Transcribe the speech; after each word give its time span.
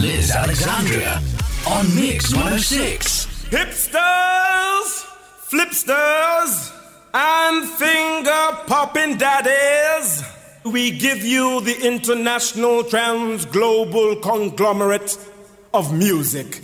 Liz 0.00 0.30
Alexandria 0.30 1.20
on 1.66 1.92
Mix 1.96 2.32
106. 2.32 3.26
Hipsters, 3.50 5.04
flipsters, 5.50 6.72
and 7.12 7.68
finger 7.68 8.58
popping 8.68 9.16
daddies. 9.16 10.22
We 10.64 10.92
give 10.92 11.24
you 11.24 11.62
the 11.62 11.84
international 11.84 12.84
trans 12.84 13.44
global 13.46 14.14
conglomerate 14.16 15.18
of 15.74 15.92
music. 15.92 16.62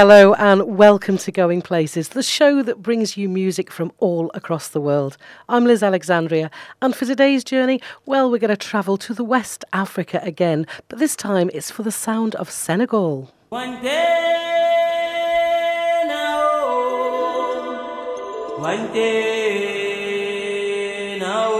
Hello 0.00 0.24
and 0.34 0.78
welcome 0.78 1.18
to 1.18 1.32
Going 1.32 1.60
Places, 1.60 2.10
the 2.10 2.22
show 2.22 2.62
that 2.62 2.80
brings 2.80 3.16
you 3.16 3.28
music 3.28 3.68
from 3.68 3.90
all 3.98 4.30
across 4.32 4.68
the 4.68 4.80
world. 4.80 5.16
I'm 5.48 5.64
Liz 5.64 5.82
Alexandria, 5.82 6.52
and 6.80 6.94
for 6.94 7.04
today's 7.04 7.42
journey, 7.42 7.80
well, 8.06 8.30
we're 8.30 8.38
going 8.38 8.50
to 8.50 8.56
travel 8.56 8.96
to 8.98 9.12
the 9.12 9.24
West 9.24 9.64
Africa 9.72 10.20
again, 10.22 10.68
but 10.86 11.00
this 11.00 11.16
time 11.16 11.50
it's 11.52 11.72
for 11.72 11.82
the 11.82 11.90
sound 11.90 12.36
of 12.36 12.48
Senegal. 12.48 13.34
One 13.48 13.82
day 13.82 14.44
now, 16.06 16.58
one 18.58 18.92
day 18.92 19.88
now, 21.18 21.50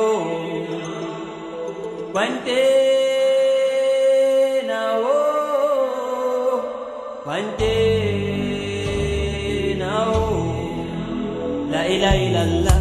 one 2.12 2.45
day 2.45 4.62
now, 4.65 5.02
one 7.24 7.57
day 7.57 7.67
la 12.08 12.16
ilaha 12.16 12.77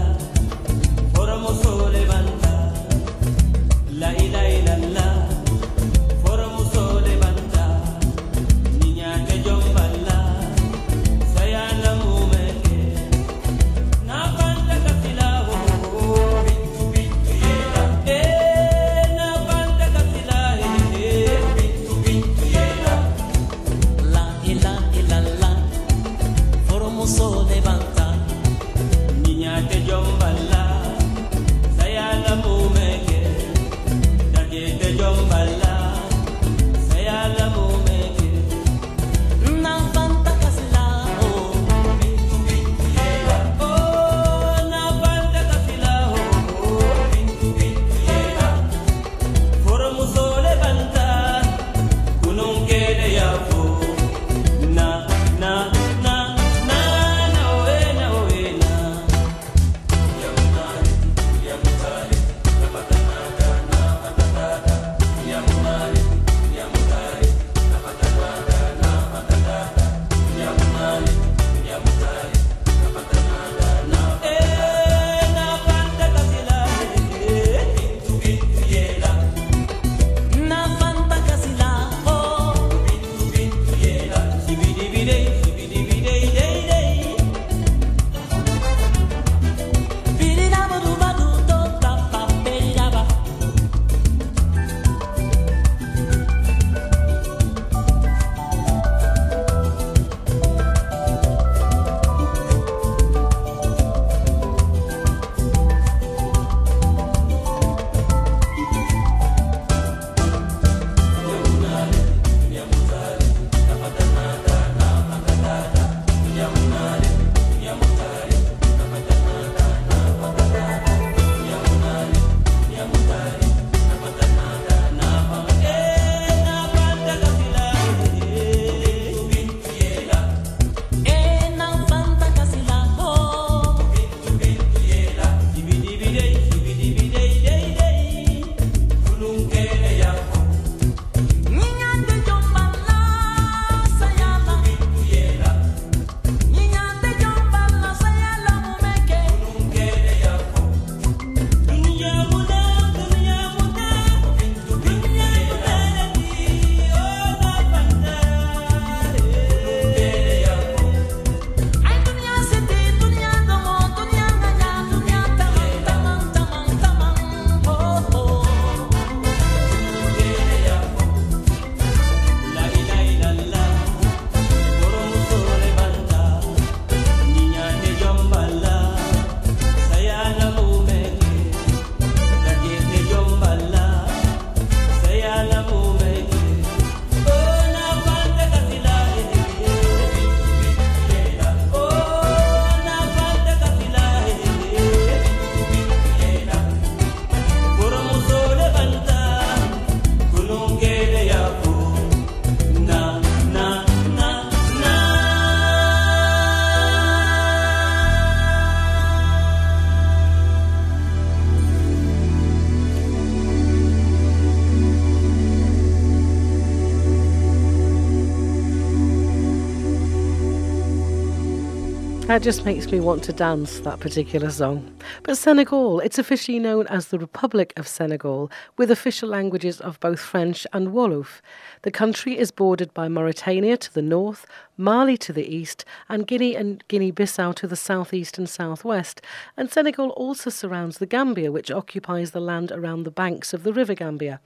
That 222.37 222.43
just 222.43 222.66
makes 222.66 222.91
me 222.91 222.99
want 222.99 223.23
to 223.23 223.34
dance 223.34 223.79
that 223.79 223.99
particular 223.99 224.51
song. 224.51 224.95
But 225.23 225.39
Senegal, 225.39 225.99
it's 226.01 226.19
officially 226.19 226.59
known 226.59 226.85
as 226.85 227.07
the 227.07 227.17
Republic 227.17 227.73
of 227.75 227.87
Senegal, 227.87 228.51
with 228.78 228.91
official 228.91 229.28
languages 229.28 229.81
of 229.81 229.99
both 229.99 230.19
French 230.19 230.67
and 230.72 230.89
Wolof. 230.89 231.41
The 231.81 231.89
country 231.89 232.37
is 232.37 232.51
bordered 232.51 232.93
by 232.93 233.07
Mauritania 233.07 233.75
to 233.78 233.91
the 233.91 234.03
north, 234.03 234.45
Mali 234.78 235.17
to 235.17 235.34
the 235.34 235.51
east, 235.51 235.84
and 236.09 236.28
Guinea 236.28 236.55
and 236.55 236.87
Guinea 236.87 237.11
Bissau 237.11 237.55
to 237.55 237.66
the 237.66 237.75
southeast 237.75 238.37
and 238.37 238.47
southwest. 238.47 239.19
And 239.57 239.72
Senegal 239.72 240.11
also 240.11 240.51
surrounds 240.51 240.99
the 240.99 241.07
Gambia, 241.07 241.51
which 241.51 241.72
occupies 241.72 242.31
the 242.31 242.39
land 242.39 242.72
around 242.72 243.01
the 243.01 243.09
banks 243.09 243.51
of 243.51 243.63
the 243.63 243.73
River 243.73 243.95
Gambia. 243.95 244.39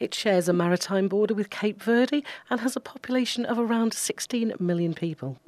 It 0.00 0.12
shares 0.12 0.48
a 0.48 0.52
maritime 0.52 1.06
border 1.06 1.34
with 1.34 1.50
Cape 1.50 1.80
Verde 1.80 2.24
and 2.50 2.58
has 2.62 2.74
a 2.74 2.80
population 2.80 3.44
of 3.44 3.60
around 3.60 3.94
16 3.94 4.54
million 4.58 4.92
people. 4.92 5.38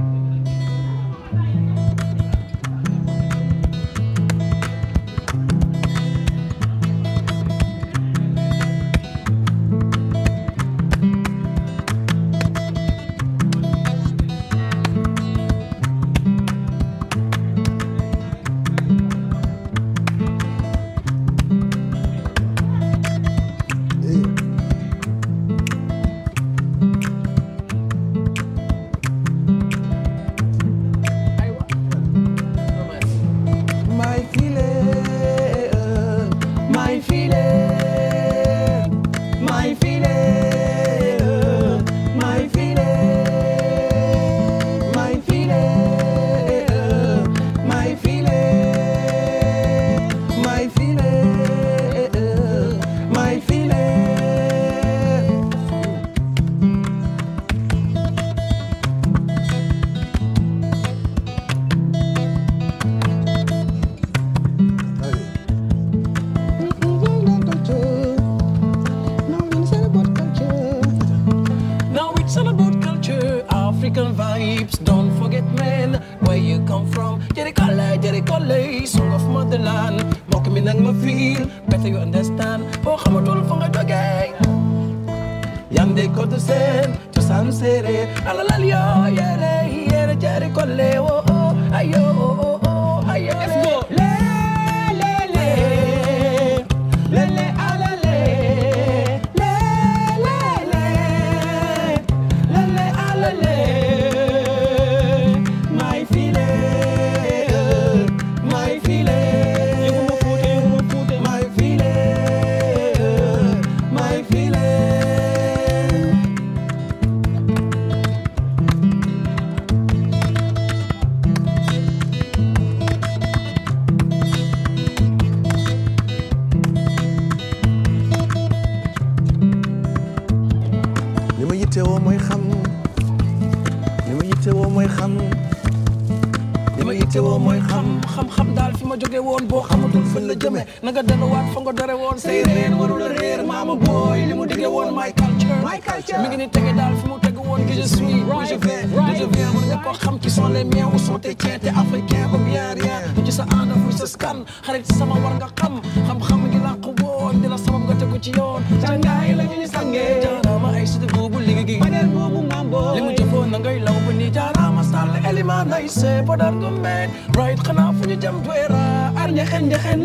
gunge 159.91 160.23
jaaraama 160.25 160.69
ay 160.79 160.87
siti 160.91 161.07
buubu 161.13 161.39
ligigi 161.47 161.77
baneer 161.83 162.07
buubu 162.15 162.41
ngambo 162.49 162.81
li 162.97 163.01
mu 163.07 163.11
jëfoo 163.19 163.43
na 163.53 163.59
ngay 163.63 163.79
law 163.87 163.99
ba 164.07 164.13
ni 164.21 164.27
jaaraama 164.37 164.83
sall 164.91 165.11
elima 165.31 165.57
nay 165.73 165.85
se 165.99 166.13
podar 166.29 166.55
gumbe 166.63 166.95
right 167.39 167.59
xanaa 167.67 167.91
fu 167.97 168.03
ñu 168.11 168.17
jëm 168.23 168.37
tuera 168.47 168.85
ar 169.23 169.29
ñexen 169.37 169.63
ñexen 169.71 170.01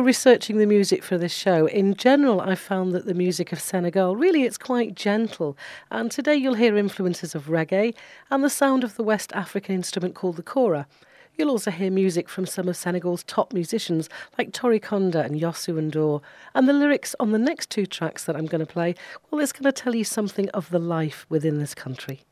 Researching 0.00 0.56
the 0.56 0.66
music 0.66 1.04
for 1.04 1.18
this 1.18 1.32
show, 1.32 1.66
in 1.66 1.94
general, 1.94 2.40
I 2.40 2.54
found 2.54 2.92
that 2.92 3.04
the 3.04 3.14
music 3.14 3.52
of 3.52 3.60
Senegal 3.60 4.16
really 4.16 4.44
it's 4.44 4.56
quite 4.56 4.94
gentle. 4.94 5.56
And 5.90 6.10
today 6.10 6.34
you'll 6.34 6.54
hear 6.54 6.76
influences 6.76 7.34
of 7.34 7.46
reggae 7.46 7.94
and 8.30 8.42
the 8.42 8.50
sound 8.50 8.82
of 8.82 8.96
the 8.96 9.04
West 9.04 9.30
African 9.34 9.74
instrument 9.74 10.14
called 10.14 10.36
the 10.36 10.42
kora. 10.42 10.88
You'll 11.36 11.50
also 11.50 11.70
hear 11.70 11.90
music 11.90 12.28
from 12.28 12.46
some 12.46 12.66
of 12.66 12.76
Senegal's 12.76 13.22
top 13.24 13.52
musicians 13.52 14.08
like 14.38 14.52
Touré 14.52 14.80
Kunda 14.80 15.24
and 15.24 15.40
Youssou 15.40 15.74
N'Dour. 15.74 16.22
And 16.54 16.68
the 16.68 16.72
lyrics 16.72 17.14
on 17.20 17.32
the 17.32 17.38
next 17.38 17.70
two 17.70 17.86
tracks 17.86 18.24
that 18.24 18.36
I'm 18.36 18.46
going 18.46 18.64
to 18.64 18.72
play, 18.72 18.94
well, 19.30 19.40
it's 19.40 19.52
going 19.52 19.64
to 19.64 19.72
tell 19.72 19.94
you 19.94 20.04
something 20.04 20.48
of 20.50 20.70
the 20.70 20.80
life 20.80 21.26
within 21.28 21.58
this 21.58 21.74
country. 21.74 22.22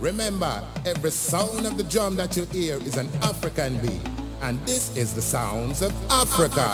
Remember, 0.00 0.62
every 0.84 1.12
sound 1.12 1.64
of 1.64 1.78
the 1.78 1.84
drum 1.84 2.16
that 2.16 2.36
you 2.36 2.44
hear 2.46 2.76
is 2.78 2.96
an 2.96 3.08
African 3.22 3.78
beat. 3.78 4.23
And 4.42 4.58
this 4.66 4.96
is 4.96 5.14
the 5.14 5.22
sounds 5.22 5.82
of 5.82 5.92
Africa. 6.10 6.68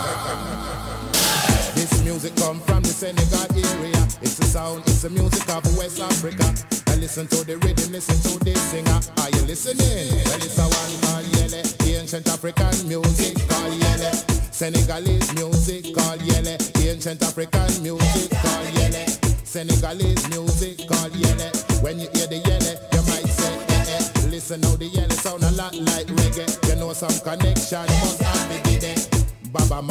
This 1.73 2.03
music 2.03 2.35
come 2.35 2.59
from 2.61 2.83
the 2.83 2.89
Senegal 2.89 3.47
area. 3.55 4.07
It's 4.21 4.35
the 4.35 4.45
sound, 4.45 4.83
it's 4.87 5.01
the 5.03 5.09
music 5.09 5.47
of 5.49 5.65
West 5.77 5.99
Africa. 5.99 6.45
And 6.91 7.01
listen 7.01 7.27
to 7.27 7.45
the 7.45 7.57
rhythm, 7.57 7.91
listen 7.91 8.19
to 8.29 8.43
the 8.43 8.53
singer. 8.55 8.99
Are 9.23 9.29
you 9.29 9.47
listening? 9.47 10.11
Well, 10.25 10.43
it's 10.43 10.59
a 10.59 10.63
one 10.63 10.93
called 11.01 11.25
Yele, 11.33 11.77
the 11.77 11.95
ancient 11.95 12.27
African 12.27 12.87
music 12.87 13.37
called 13.47 13.73
Yele. 13.73 14.53
Senegalese 14.53 15.33
music 15.33 15.95
called 15.95 16.19
Yele, 16.19 16.57
the 16.73 16.89
ancient 16.89 17.23
African 17.23 17.71
music 17.81 18.31
called 18.31 18.67
Yele. 18.75 19.45
Senegalese 19.45 20.29
music 20.29 20.87
called 20.87 21.13
Yele. 21.13 21.81
When 21.81 21.99
you 21.99 22.09
hear 22.13 22.27
the 22.27 22.41
Yele, 22.41 22.77
you 22.93 23.01
might 23.09 23.31
say. 23.31 23.70
Listen 24.41 24.63
how 24.63 24.75
the 24.75 24.89
Yele 24.89 25.13
sound 25.13 25.43
a 25.43 25.51
lot 25.51 25.75
like 25.75 26.07
reggae. 26.07 26.67
You 26.67 26.75
know 26.77 26.93
some 26.93 27.13
connection 27.19 27.85
must 27.85 28.21
have 28.23 28.63
be 28.63 28.77
there. 28.77 28.95
Baba 29.51 29.83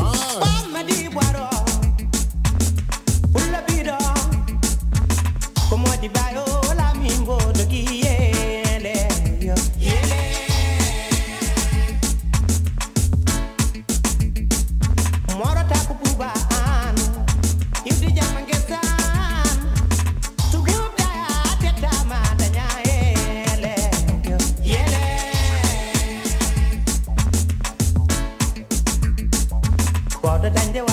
Man. 30.23 30.75
Here 30.75 30.89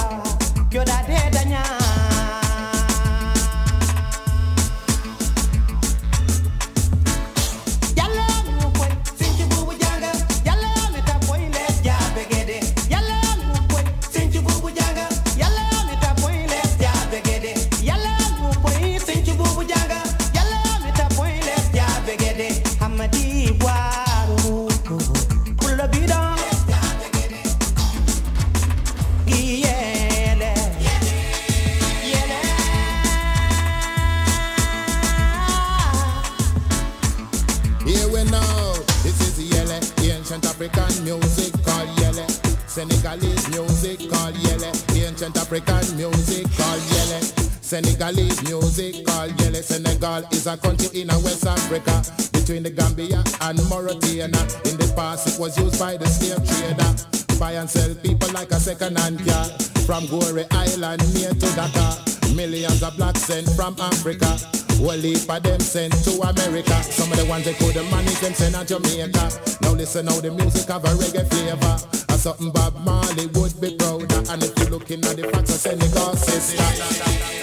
a 50.48 50.58
country 50.58 51.02
in 51.02 51.10
a 51.10 51.20
West 51.20 51.46
Africa 51.46 52.02
between 52.32 52.64
the 52.64 52.70
Gambia 52.70 53.24
and 53.42 53.60
Mauritania. 53.70 54.26
In 54.70 54.78
the 54.80 54.92
past, 54.96 55.28
it 55.28 55.40
was 55.40 55.58
used 55.58 55.80
by 55.80 55.98
the 55.98 56.08
slave 56.08 56.40
trader. 56.48 57.40
Buy 57.40 57.54
and 57.60 57.70
sell 57.70 57.94
people 57.96 58.32
like 58.32 58.52
a 58.52 58.60
second-hand 58.60 59.20
car 59.28 59.46
from 59.84 60.08
Goree 60.08 60.48
Island 60.52 61.04
near 61.14 61.32
to 61.34 61.48
Dakar. 61.56 62.00
Millions 62.36 62.82
of 62.82 62.96
blacks 62.96 63.22
sent 63.24 63.50
from 63.52 63.76
Africa. 63.80 64.40
Well, 64.80 65.00
heap 65.00 65.30
of 65.30 65.44
them 65.44 65.60
sent 65.60 65.94
to 66.06 66.12
America. 66.22 66.76
Some 66.84 67.12
of 67.12 67.18
the 67.18 67.26
ones 67.26 67.46
they 67.46 67.54
couldn't 67.56 67.90
manage 67.92 68.20
them 68.20 68.34
sent 68.34 68.56
to 68.56 68.64
Jamaica. 68.64 69.60
Now 69.62 69.74
listen 69.74 70.08
how 70.08 70.22
the 70.22 70.32
music 70.32 70.70
have 70.70 70.86
a 70.86 70.94
reggae 70.96 71.28
flavor. 71.28 71.76
And 72.10 72.20
something 72.20 72.52
Bob 72.52 72.76
Marley 72.86 73.28
would 73.36 73.60
be 73.60 73.76
proud 73.76 74.12
of. 74.14 74.30
And 74.30 74.44
if 74.44 74.58
you're 74.60 74.70
looking 74.70 75.04
at 75.04 75.18
the 75.18 75.28
facts 75.28 75.52
I 75.66 75.72
of 75.74 75.80
Senegal 75.82 76.16
sister. 76.16 77.37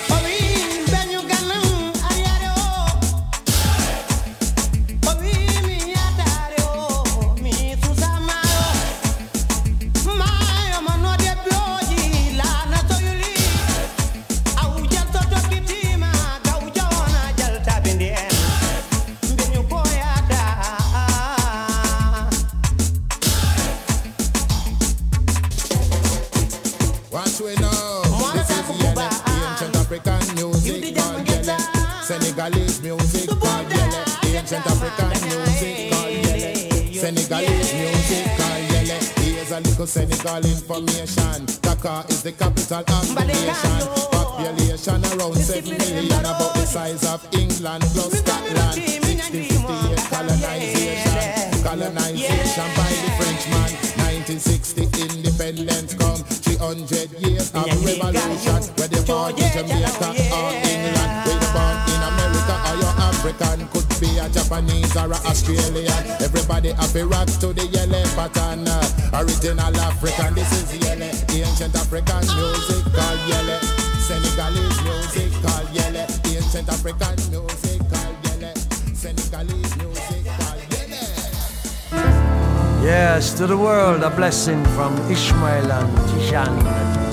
Senegal 40.25 40.51
information. 40.51 41.45
Dakar 41.61 42.05
is 42.09 42.23
the 42.23 42.33
capital 42.33 42.81
of 42.81 43.15
the 43.15 43.25
nation. 43.27 43.85
Population 44.09 45.05
around 45.21 45.37
7 45.37 45.77
million, 45.77 46.21
about 46.21 46.55
the 46.55 46.65
size 46.65 47.05
of 47.05 47.21
England 47.35 47.85
plus 47.93 48.25
Scotland. 48.25 48.73
60, 48.73 49.01
58 49.01 49.99
colonization. 50.09 51.63
Colonization 51.63 52.69
by 52.73 52.89
the 52.89 53.11
Frenchman. 53.21 53.85
1960 54.01 54.89
independence 55.13 55.93
come 55.93 56.25
300 56.25 57.13
years 57.21 57.53
of 57.53 57.69
revolution 57.85 58.65
where 58.81 59.05
born 59.05 59.37
in 59.37 59.53
Jamaica 59.53 60.24
Japanese 64.95 64.97
or 64.97 65.13
a 65.13 65.17
Australian 65.29 66.07
everybody 66.23 66.73
have 66.73 66.97
a 66.97 67.05
rock 67.07 67.27
to 67.27 67.53
the 67.53 67.63
Yele 67.63 68.03
pattern. 68.15 68.67
Original 69.15 69.77
African 69.77 70.35
this 70.35 70.53
is 70.53 70.73
Yele. 70.79 71.11
The 71.27 71.43
ancient 71.43 71.75
African 71.75 72.25
music 72.37 72.85
called 72.95 73.21
Yele. 73.29 73.59
Senegalese 74.07 74.83
music 74.85 75.33
called 75.43 75.69
Yele. 75.75 76.07
The 76.23 76.37
ancient 76.37 76.69
African 76.69 77.17
music 77.31 77.81
called 77.91 78.17
Yele. 78.25 78.53
Senegalese 78.95 79.77
music 79.77 80.25
called 80.39 80.63
Yele. 80.71 81.03
Yes, 82.85 83.33
to 83.35 83.47
the 83.47 83.57
world, 83.57 84.03
a 84.03 84.11
blessing 84.11 84.63
from 84.77 84.95
Ishmael 85.11 85.73
and 85.73 85.99
Tijan 86.09 86.55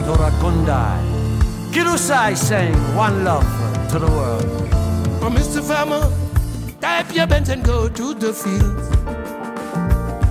Torakundai. 0.06 1.00
Kidusai 1.72 2.36
saying 2.36 2.76
one 2.96 3.24
love 3.24 3.48
to 3.90 4.00
the 4.00 4.08
world. 4.08 4.46
Oh, 5.24 5.30
Mr. 5.30 5.62
Farmer, 5.64 6.10
tie 7.04 7.16
your 7.16 7.28
bent 7.28 7.50
and 7.50 7.64
go 7.64 7.88
to 7.90 8.14
the 8.14 8.34
fields. 8.34 8.90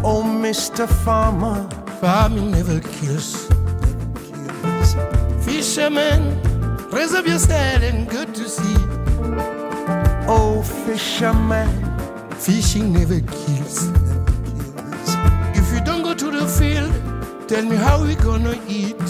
Oh, 0.02 0.22
Mr. 0.24 0.88
Farmer, 0.88 1.68
Farming 2.00 2.50
never 2.50 2.80
kills. 2.80 3.46
Fisherman, 5.44 6.40
raise 6.90 7.14
up 7.14 7.26
your 7.26 7.38
sail 7.38 7.82
and 7.82 8.08
good 8.08 8.34
to 8.34 8.48
see. 8.48 8.76
oh, 10.28 10.62
fisherman, 10.86 11.68
Fishing 12.36 12.92
never 12.92 13.20
kills. 13.20 13.88
If 15.58 15.72
you 15.72 15.80
don't 15.84 16.02
go 16.02 16.14
to 16.14 16.30
the 16.30 16.46
field, 16.46 17.48
tell 17.48 17.64
me 17.64 17.76
how 17.76 18.02
we 18.04 18.14
gonna 18.14 18.58
eat. 18.66 19.00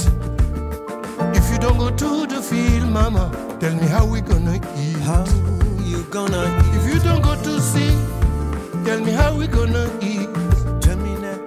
If 1.36 1.50
you 1.50 1.58
don't 1.58 1.78
go 1.78 1.90
to 1.90 2.26
the 2.26 2.42
field, 2.42 2.88
mama, 2.90 3.30
tell 3.60 3.74
me 3.74 3.86
how 3.86 4.06
we 4.06 4.20
gonna 4.20 4.56
eat. 4.76 4.96
how 5.00 5.24
you 5.90 6.04
gonna 6.04 6.44
If 6.74 6.79
you 7.76 7.86
don't 7.86 8.04
go 8.04 8.76
to 8.76 8.78
sea, 8.78 8.84
tell 8.84 9.00
me 9.00 9.12
how 9.12 9.36
we 9.36 9.46
gonna 9.46 9.90
eat. 10.00 10.28
tell 10.80 10.96
me 10.96 11.14
now? 11.20 11.38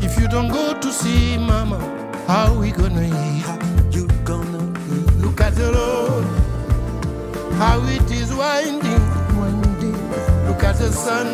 If 0.00 0.18
you 0.20 0.28
don't 0.28 0.48
go 0.48 0.78
to 0.78 0.92
see 0.92 1.36
mama, 1.38 1.78
how 2.26 2.54
we 2.58 2.70
gonna 2.70 3.02
eat? 3.02 3.94
You 3.94 4.06
gonna 4.24 4.62
eat? 4.92 5.12
Look 5.16 5.40
at 5.40 5.54
the 5.54 5.72
road, 5.72 6.24
how 7.54 7.80
it 7.86 8.10
is 8.10 8.32
winding, 8.34 9.04
winding. 9.38 9.96
Look 10.46 10.62
at 10.64 10.76
the 10.76 10.92
sun, 10.92 11.26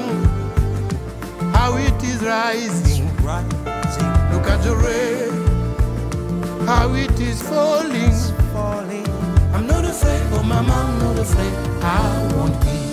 how 1.53 1.77
it 1.77 2.03
is 2.03 2.23
rising. 2.23 3.09
Rising, 3.19 4.13
Look 4.33 4.47
at 4.49 4.63
the 4.63 4.75
rain, 4.77 6.67
how 6.67 6.95
it 6.95 7.19
is 7.21 7.43
falling. 7.43 8.13
falling. 8.53 9.07
I'm 9.55 9.67
not 9.67 9.85
afraid, 9.85 10.23
oh 10.33 10.43
mama, 10.43 10.73
I'm 10.73 10.99
not 11.01 11.19
afraid. 11.19 11.53
I 11.83 12.33
won't 12.37 12.61
be. 12.63 12.90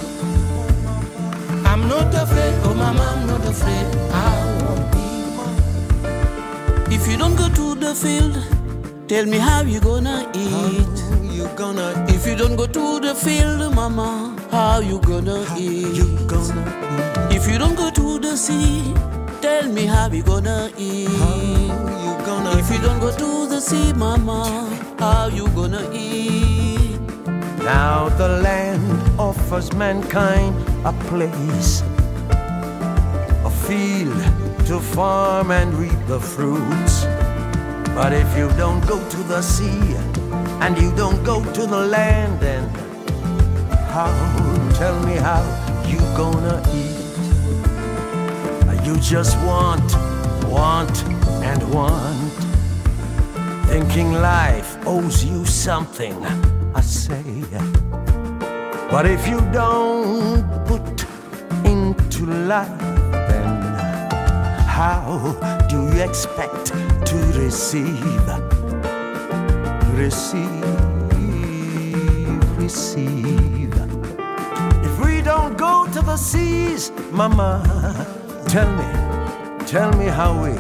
I'm 1.89 2.03
not 2.03 2.13
afraid, 2.21 2.53
oh 2.65 2.73
mama, 2.73 3.01
I'm 3.01 3.27
not 3.27 3.45
afraid. 3.47 3.87
I 4.11 4.23
won't 4.61 4.91
be. 6.89 6.93
If 6.93 7.07
you 7.07 7.15
don't 7.17 7.37
go 7.37 7.47
to 7.47 7.75
the 7.75 7.95
field, 7.95 8.35
tell 9.07 9.25
me 9.25 9.37
how 9.37 9.61
you 9.61 9.79
gonna 9.79 10.29
eat. 10.35 10.51
How 10.51 10.67
You 11.31 11.47
gonna 11.55 12.05
If 12.09 12.27
you 12.27 12.35
don't 12.35 12.57
go 12.57 12.67
to 12.67 12.99
the 12.99 13.15
field, 13.15 13.73
mama, 13.73 14.35
how 14.51 14.81
you 14.81 14.99
gonna 14.99 15.45
eat? 15.57 15.95
You 15.95 16.17
gonna 16.27 17.29
eat? 17.31 17.37
If 17.37 17.47
you 17.49 17.57
don't 17.57 17.75
go 17.75 17.89
to 17.89 18.19
the 18.19 18.35
sea, 18.35 18.93
tell 19.41 19.69
me 19.71 19.85
how 19.85 20.09
you 20.11 20.23
gonna 20.23 20.69
eat. 20.77 21.07
How 21.07 21.39
You 22.03 22.17
gonna 22.25 22.57
If 22.59 22.69
you 22.69 22.79
don't 22.79 22.99
go 22.99 23.15
to 23.15 23.47
the 23.47 23.61
sea, 23.61 23.93
mama, 23.93 24.43
how 24.99 25.27
you 25.27 25.47
gonna 25.55 25.89
eat? 25.93 26.99
Now 27.63 28.09
the 28.09 28.27
land 28.43 29.17
offers 29.17 29.71
mankind 29.71 30.66
a 30.85 30.93
place, 31.09 31.81
a 33.45 33.49
field 33.49 34.21
to 34.67 34.79
farm 34.79 35.51
and 35.51 35.73
reap 35.73 35.99
the 36.07 36.19
fruits. 36.19 37.05
But 37.95 38.13
if 38.13 38.37
you 38.37 38.49
don't 38.57 38.85
go 38.87 38.97
to 39.09 39.17
the 39.23 39.41
sea 39.41 39.95
and 40.61 40.77
you 40.77 40.95
don't 40.95 41.23
go 41.23 41.43
to 41.53 41.61
the 41.65 41.85
land, 41.87 42.39
then 42.39 42.69
how? 43.89 44.11
Tell 44.75 44.99
me 45.05 45.15
how 45.15 45.43
you 45.87 45.99
gonna 46.15 46.61
eat? 46.73 46.97
You 48.85 48.95
just 49.01 49.35
want, 49.45 49.83
want, 50.45 51.03
and 51.43 51.61
want 51.73 52.47
thinking 53.67 54.13
life 54.13 54.77
owes 54.87 55.25
you 55.25 55.45
something, 55.45 56.15
I 56.73 56.81
say. 56.81 57.23
But 58.89 59.05
if 59.05 59.27
you 59.27 59.41
don't 59.51 60.46
put 60.67 61.05
into 61.65 62.25
life, 62.25 62.79
then 63.29 63.47
how 64.67 65.35
do 65.69 65.77
you 65.95 66.03
expect 66.03 66.67
to 67.05 67.17
receive? 67.35 68.27
Receive, 69.93 70.63
receive. 72.57 73.73
If 74.87 74.99
we 75.03 75.21
don't 75.21 75.57
go 75.57 75.87
to 75.93 76.01
the 76.01 76.17
seas, 76.17 76.91
Mama, 77.11 77.63
tell 78.47 78.69
me, 78.77 79.65
tell 79.65 79.91
me 79.93 80.05
how 80.05 80.43
we 80.43 80.51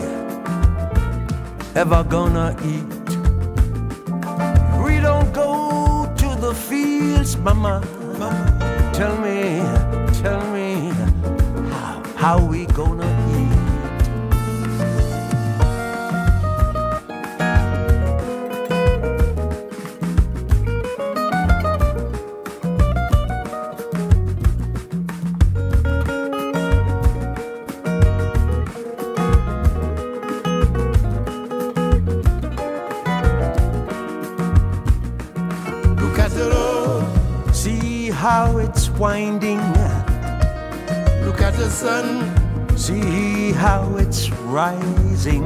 ever 1.75 2.03
gonna 2.03 2.55
eat. 2.65 2.97
If 4.73 4.83
We 4.83 4.99
don't 4.99 5.31
go 5.31 6.11
to 6.21 6.29
the 6.41 6.53
fields, 6.55 7.37
mama. 7.37 7.81
Me, 8.19 8.29
tell 8.97 9.15
me, 9.21 9.36
how, 12.27 12.37
we 12.45 12.65
gonna 12.65 13.16
sun, 41.77 42.07
See 42.75 43.51
how 43.51 43.97
it's 43.97 44.31
rising. 44.31 45.43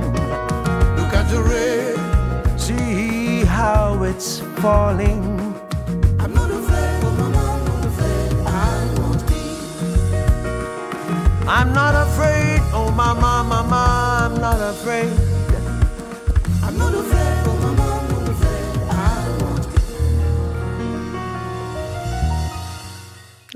look 0.98 1.13
at 1.20 1.28
the 1.30 1.41
rain. 1.52 2.58
See 2.58 3.44
how 3.44 4.04
it's 4.04 4.39
falling. 4.62 5.31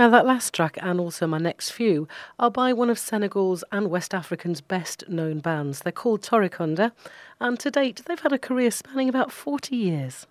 Now, 0.05 0.11
that 0.11 0.27
last 0.27 0.53
track 0.53 0.77
and 0.83 0.99
also 0.99 1.25
my 1.25 1.39
next 1.39 1.71
few 1.71 2.07
are 2.37 2.51
by 2.51 2.73
one 2.73 2.91
of 2.91 2.99
Senegal's 2.99 3.63
and 3.71 3.89
West 3.89 4.13
African's 4.13 4.61
best 4.61 5.03
known 5.09 5.39
bands. 5.39 5.79
They're 5.79 5.91
called 5.91 6.21
Touré 6.21 6.47
Kunda, 6.47 6.91
and 7.39 7.59
to 7.59 7.71
date, 7.71 8.03
they've 8.05 8.19
had 8.19 8.31
a 8.31 8.37
career 8.37 8.69
spanning 8.69 9.09
about 9.09 9.31
40 9.31 9.75
years. 9.75 10.27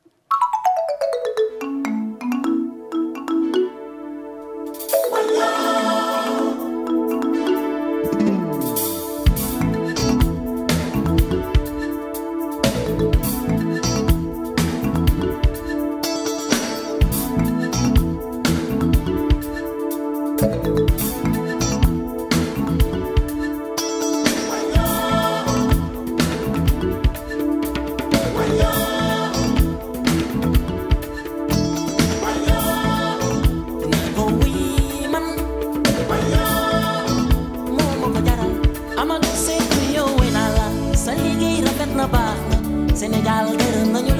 Sénégal 43.00 43.46
gërëm 43.60 43.88
nañu 43.92 44.14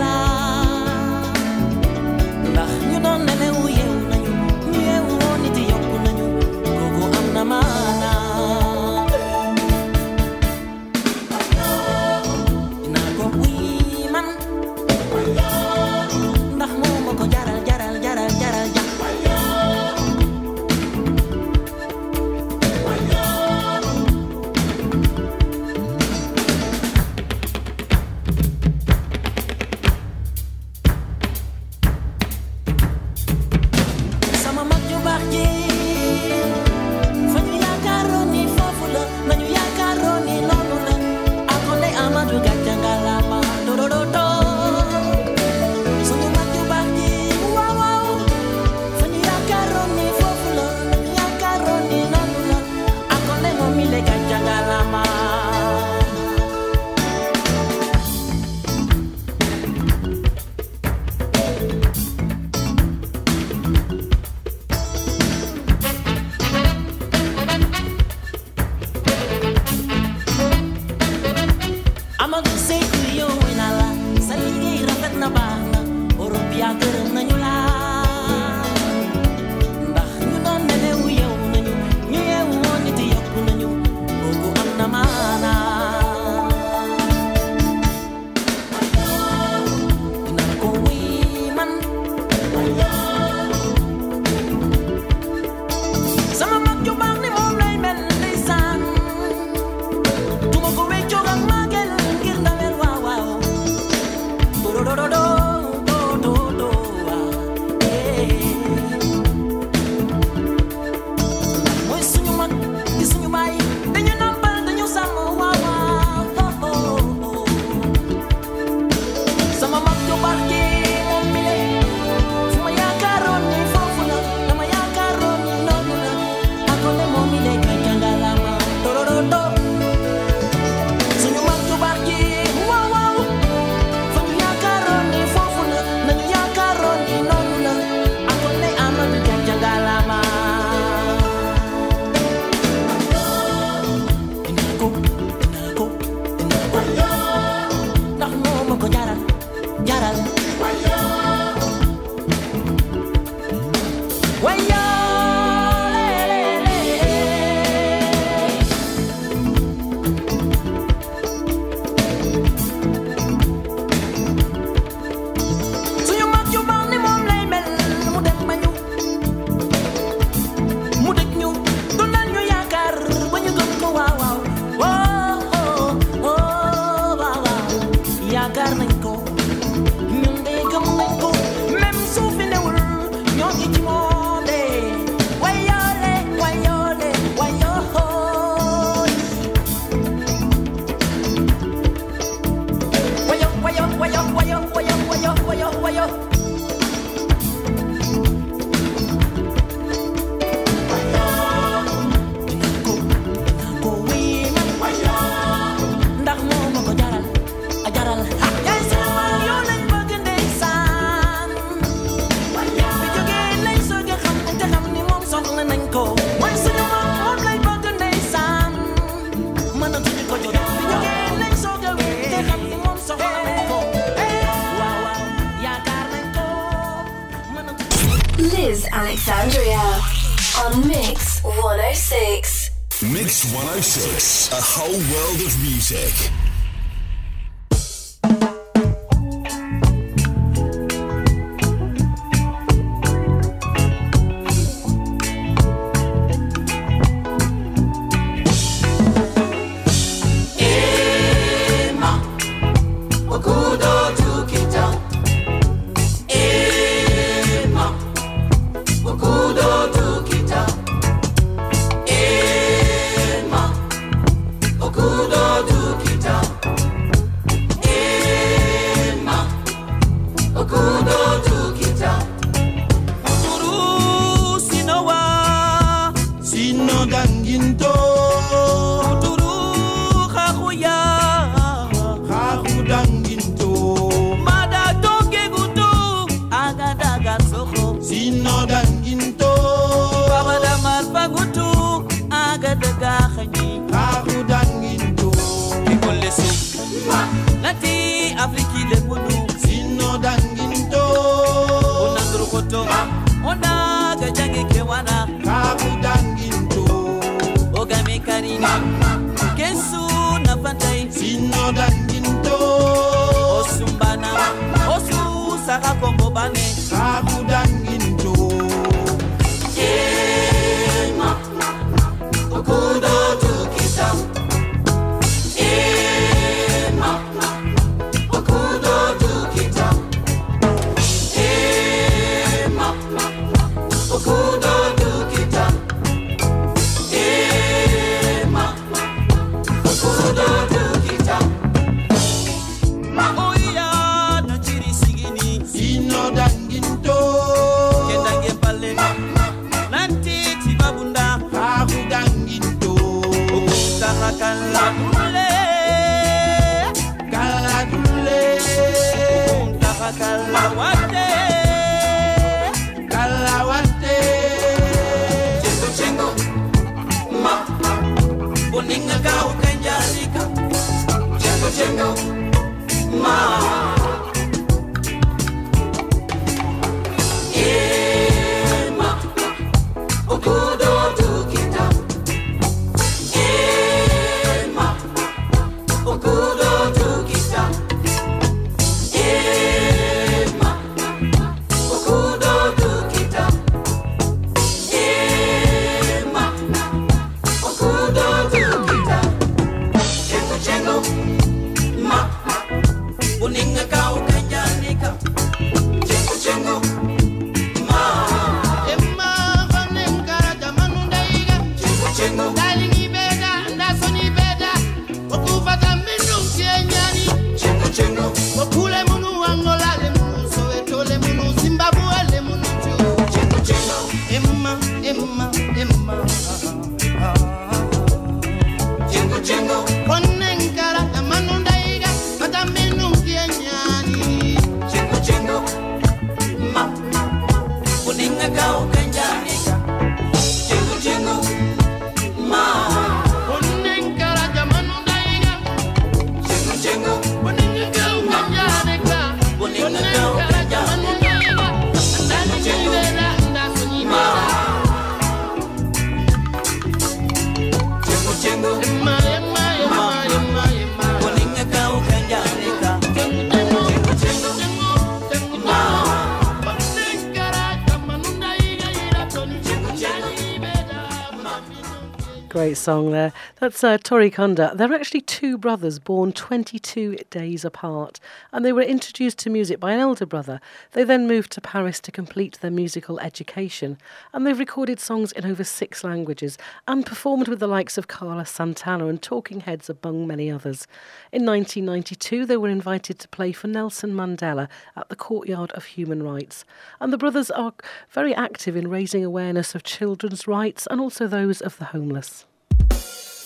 song 472.84 473.12
there. 473.12 473.32
That's 473.60 473.82
uh, 473.82 473.96
Touré 473.96 474.30
Kunda. 474.30 474.76
They're 474.76 474.92
actually 474.92 475.22
two 475.22 475.56
brothers 475.56 475.98
born 475.98 476.34
22 476.34 477.16
days 477.30 477.64
apart, 477.64 478.20
and 478.52 478.62
they 478.62 478.74
were 478.74 478.82
introduced 478.82 479.38
to 479.38 479.48
music 479.50 479.80
by 479.80 479.92
an 479.92 480.00
elder 480.00 480.26
brother. 480.26 480.60
They 480.92 481.02
then 481.02 481.26
moved 481.26 481.50
to 481.52 481.62
Paris 481.62 481.98
to 482.00 482.12
complete 482.12 482.58
their 482.60 482.70
musical 482.70 483.18
education, 483.20 483.96
and 484.34 484.46
they've 484.46 484.58
recorded 484.58 485.00
songs 485.00 485.32
in 485.32 485.46
over 485.46 485.64
six 485.64 486.04
languages 486.04 486.58
and 486.86 487.06
performed 487.06 487.48
with 487.48 487.58
the 487.58 487.66
likes 487.66 487.96
of 487.96 488.06
Carla 488.06 488.44
Santana 488.44 489.06
and 489.06 489.22
Talking 489.22 489.60
Heads, 489.60 489.88
among 489.88 490.26
many 490.26 490.50
others. 490.50 490.86
In 491.32 491.46
1992, 491.46 492.44
they 492.44 492.58
were 492.58 492.68
invited 492.68 493.18
to 493.18 493.28
play 493.28 493.52
for 493.52 493.66
Nelson 493.66 494.12
Mandela 494.12 494.68
at 494.94 495.08
the 495.08 495.16
Courtyard 495.16 495.70
of 495.70 495.86
Human 495.86 496.22
Rights, 496.22 496.66
and 497.00 497.10
the 497.10 497.18
brothers 497.18 497.50
are 497.50 497.72
very 498.10 498.34
active 498.34 498.76
in 498.76 498.88
raising 498.88 499.24
awareness 499.24 499.74
of 499.74 499.84
children's 499.84 500.46
rights 500.46 500.86
and 500.90 501.00
also 501.00 501.26
those 501.26 501.62
of 501.62 501.78
the 501.78 501.86
homeless. 501.86 502.44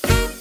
Bëre 0.03 0.38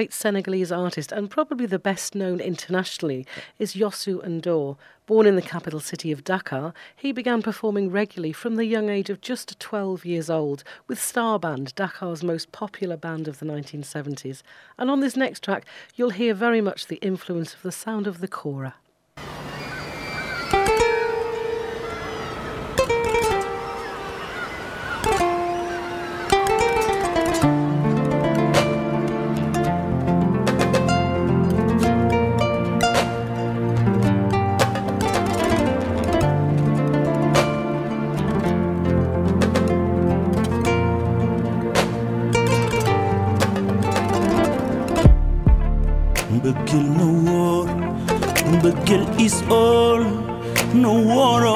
great 0.00 0.14
Senegalese 0.14 0.72
artist, 0.72 1.12
and 1.12 1.28
probably 1.28 1.66
the 1.66 1.78
best 1.78 2.14
known 2.14 2.40
internationally, 2.40 3.26
is 3.58 3.74
Youssou 3.74 4.26
N'Dour. 4.26 4.78
Born 5.04 5.26
in 5.26 5.36
the 5.36 5.42
capital 5.42 5.78
city 5.78 6.10
of 6.10 6.24
Dakar, 6.24 6.72
he 6.96 7.12
began 7.12 7.42
performing 7.42 7.90
regularly 7.90 8.32
from 8.32 8.56
the 8.56 8.64
young 8.64 8.88
age 8.88 9.10
of 9.10 9.20
just 9.20 9.60
12 9.60 10.06
years 10.06 10.30
old 10.30 10.64
with 10.88 10.98
Star 10.98 11.38
Band, 11.38 11.74
Dakar's 11.74 12.24
most 12.24 12.50
popular 12.50 12.96
band 12.96 13.28
of 13.28 13.40
the 13.40 13.44
1970s. 13.44 14.40
And 14.78 14.90
on 14.90 15.00
this 15.00 15.16
next 15.16 15.44
track, 15.44 15.66
you'll 15.96 16.16
hear 16.16 16.32
very 16.32 16.62
much 16.62 16.86
the 16.86 16.96
influence 17.02 17.52
of 17.52 17.60
the 17.60 17.70
sound 17.70 18.06
of 18.06 18.20
the 18.22 18.28
kora. 18.28 18.76
Mbëggeel 46.50 46.86
na 46.98 47.06
wóor 47.24 47.68
mbëggeel 48.58 49.04
is 49.26 49.36
all 49.54 50.02
na 50.74 50.88
wóor 51.06 51.42
a 51.46 51.54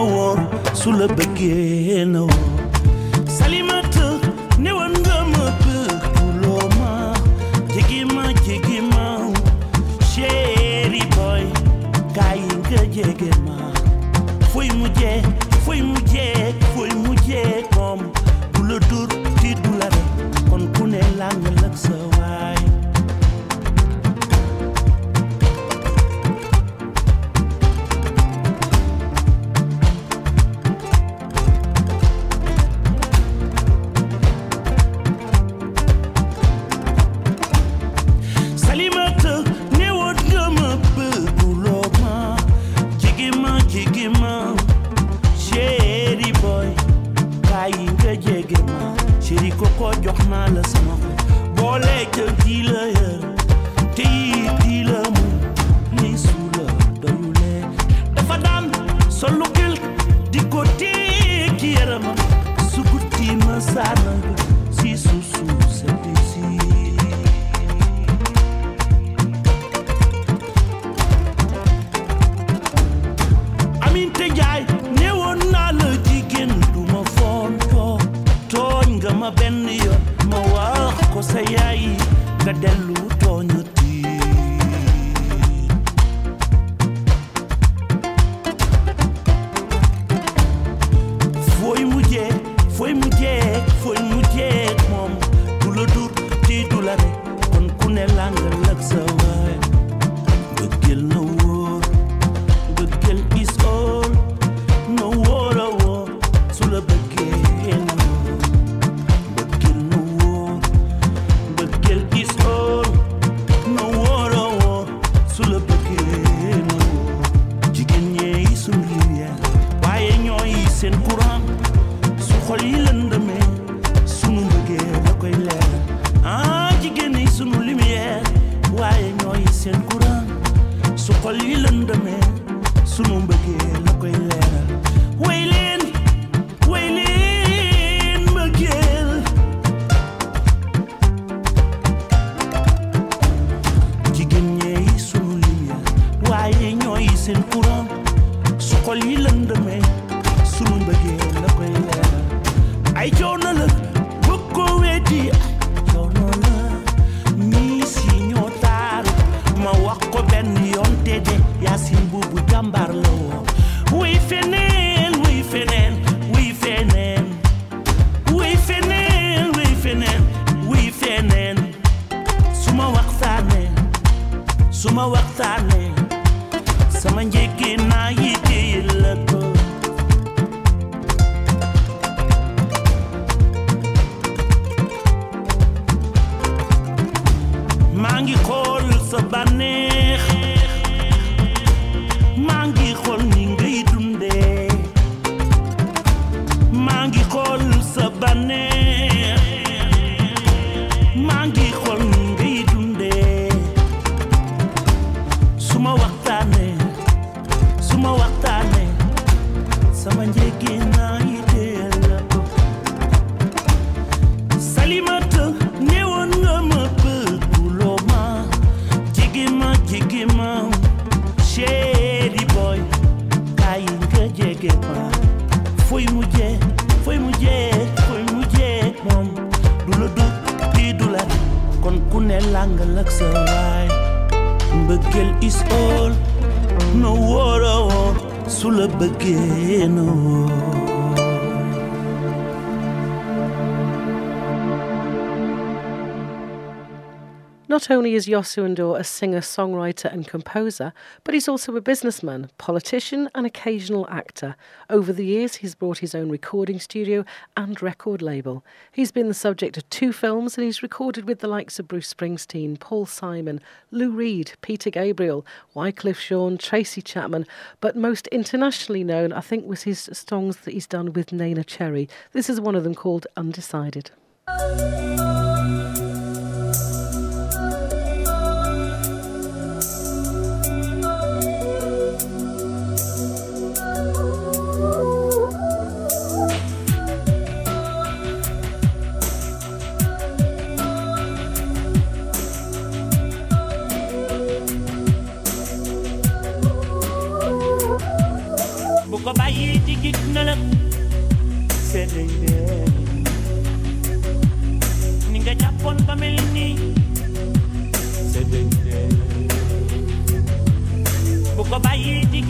Not 247.74 247.90
only 247.90 248.14
is 248.14 248.28
Youssou 248.28 248.72
N'Dour 248.72 249.00
a 249.00 249.02
singer, 249.02 249.40
songwriter, 249.40 250.04
and 250.04 250.28
composer, 250.28 250.92
but 251.24 251.34
he's 251.34 251.48
also 251.48 251.74
a 251.74 251.80
businessman, 251.80 252.48
politician, 252.56 253.28
and 253.34 253.44
occasional 253.44 254.08
actor. 254.08 254.54
Over 254.88 255.12
the 255.12 255.26
years, 255.26 255.56
he's 255.56 255.74
brought 255.74 255.98
his 255.98 256.14
own 256.14 256.30
recording 256.30 256.78
studio 256.78 257.24
and 257.56 257.82
record 257.82 258.22
label. 258.22 258.64
He's 258.92 259.10
been 259.10 259.26
the 259.26 259.34
subject 259.34 259.76
of 259.76 259.90
two 259.90 260.12
films, 260.12 260.56
and 260.56 260.64
he's 260.64 260.84
recorded 260.84 261.26
with 261.26 261.40
the 261.40 261.48
likes 261.48 261.80
of 261.80 261.88
Bruce 261.88 262.14
Springsteen, 262.14 262.78
Paul 262.78 263.06
Simon, 263.06 263.60
Lou 263.90 264.12
Reed, 264.12 264.52
Peter 264.60 264.88
Gabriel, 264.88 265.44
Wyclef 265.74 266.24
Jean, 266.28 266.56
Tracy 266.56 267.02
Chapman, 267.02 267.44
but 267.80 267.96
most 267.96 268.28
internationally 268.28 269.02
known, 269.02 269.32
I 269.32 269.40
think, 269.40 269.66
was 269.66 269.82
his 269.82 270.08
songs 270.12 270.58
that 270.58 270.74
he's 270.74 270.86
done 270.86 271.12
with 271.12 271.30
Neneh 271.30 271.66
Cherry. 271.66 272.08
This 272.30 272.48
is 272.48 272.60
one 272.60 272.76
of 272.76 272.84
them 272.84 272.94
called 272.94 273.26
Undecided. 273.36 274.12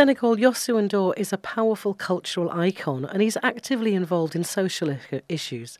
Senegal, 0.00 0.34
Youssou 0.34 0.80
N'Dour 0.80 1.12
is 1.18 1.30
a 1.30 1.36
powerful 1.36 1.92
cultural 1.92 2.50
icon 2.50 3.04
and 3.04 3.20
he's 3.20 3.36
actively 3.42 3.94
involved 3.94 4.34
in 4.34 4.44
social 4.44 4.96
issues. 5.28 5.78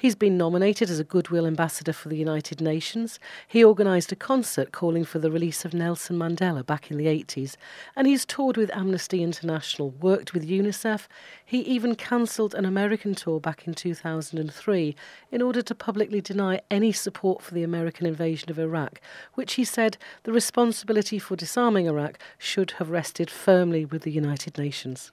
He's 0.00 0.14
been 0.14 0.38
nominated 0.38 0.88
as 0.88 0.98
a 0.98 1.04
Goodwill 1.04 1.46
Ambassador 1.46 1.92
for 1.92 2.08
the 2.08 2.16
United 2.16 2.58
Nations. 2.58 3.20
He 3.46 3.62
organised 3.62 4.10
a 4.10 4.16
concert 4.16 4.72
calling 4.72 5.04
for 5.04 5.18
the 5.18 5.30
release 5.30 5.66
of 5.66 5.74
Nelson 5.74 6.16
Mandela 6.16 6.64
back 6.64 6.90
in 6.90 6.96
the 6.96 7.04
80s. 7.04 7.56
And 7.94 8.06
he's 8.06 8.24
toured 8.24 8.56
with 8.56 8.74
Amnesty 8.74 9.22
International, 9.22 9.90
worked 9.90 10.32
with 10.32 10.48
UNICEF. 10.48 11.06
He 11.44 11.60
even 11.60 11.96
cancelled 11.96 12.54
an 12.54 12.64
American 12.64 13.14
tour 13.14 13.40
back 13.40 13.66
in 13.66 13.74
2003 13.74 14.96
in 15.30 15.42
order 15.42 15.60
to 15.60 15.74
publicly 15.74 16.22
deny 16.22 16.62
any 16.70 16.92
support 16.92 17.42
for 17.42 17.52
the 17.52 17.62
American 17.62 18.06
invasion 18.06 18.50
of 18.50 18.58
Iraq, 18.58 19.02
which 19.34 19.52
he 19.56 19.64
said 19.64 19.98
the 20.22 20.32
responsibility 20.32 21.18
for 21.18 21.36
disarming 21.36 21.84
Iraq 21.84 22.18
should 22.38 22.70
have 22.78 22.88
rested 22.88 23.30
firmly 23.30 23.84
with 23.84 24.00
the 24.04 24.12
United 24.12 24.56
Nations. 24.56 25.12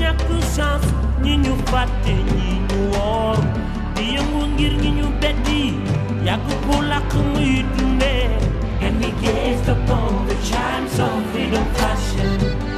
ñàkk 0.00 0.20
chance 0.56 0.88
ñi 1.22 1.32
ñu 1.44 1.52
fàtte 1.70 2.14
ñi 2.34 2.48
ñu 2.68 2.78
woor 2.92 3.36
di 3.94 4.02
yëngu 4.14 4.40
ngir 4.54 4.72
ñi 4.82 4.90
ñu 4.98 5.06
yàgg 6.26 6.46
làkk 6.90 7.12
muy 7.32 7.50
dundee 7.76 8.28
and 8.84 8.94
we 9.00 9.10
gazed 9.22 9.68
upon 9.74 10.26
the 10.28 10.34
chimes 10.48 10.98
of 11.06 11.14
freedom 11.32 11.64
flashing 11.76 12.77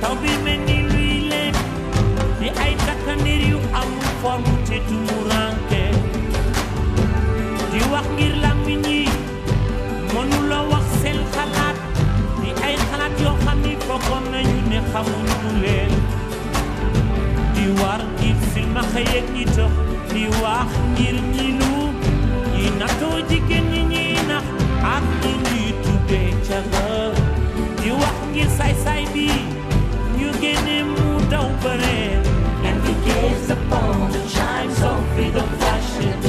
taw 0.00 0.14
bi 0.22 0.32
ni 0.66 0.76
luy 0.90 1.12
leen 1.30 1.54
di 2.40 2.48
ay 2.64 2.72
takkandir 2.86 3.42
yu 3.52 3.58
amul 3.80 4.08
forme 4.22 4.52
te 4.68 4.76
tumuranke 4.88 5.84
di 7.72 7.80
wax 7.92 8.06
ngir 8.16 8.34
wax 10.72 10.84
seen 11.00 11.18
xalaat 11.34 11.76
di 12.40 12.48
ay 12.66 12.74
xalaat 12.88 13.12
yoo 13.22 13.36
xam 13.44 13.58
ni 13.64 13.72
nañu 14.32 14.58
ne 14.70 14.78
xamuñu 14.90 15.50
leen 15.62 15.92
di 17.54 17.64
war 17.80 18.00
ngir 18.20 19.26
ñi 19.34 19.44
di 20.12 20.22
wax 20.42 20.68
ngir 20.94 21.16
ñi 21.34 21.46
lu 21.60 21.74
ñi 22.56 22.64
jigéen 23.28 23.64
ñi 23.92 24.04
nax 24.30 24.44
ak 24.94 25.04
ñi 25.44 25.64
upon 33.50 34.10
the 34.12 34.18
chimes 34.28 34.80
of 34.82 34.98
freedom 35.14 35.46
flashing. 35.58 36.20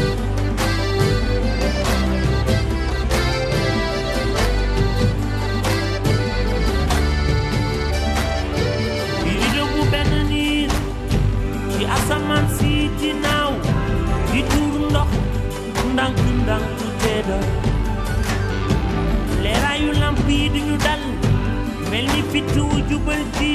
Biri 9.23 9.47
dëggu 9.55 9.83
benn 9.93 10.11
niir 10.31 10.71
ci 11.73 11.83
asamaan 11.97 12.45
si 12.57 12.73
di 12.99 13.11
naaw 13.23 13.51
di 14.31 14.41
tuur 14.51 14.75
ndox 14.91 15.09
ndànk 15.93 16.17
ndànk 16.43 16.69
tedda 17.01 17.39
leeraayu 19.43 19.91
lamp 20.01 20.19
yi 20.29 20.39
duñu 20.53 20.75
dal 20.85 21.03
mel 21.91 22.05
ni 22.13 22.21
fitu 22.31 22.65
jubal 22.89 23.23
ji 23.37 23.53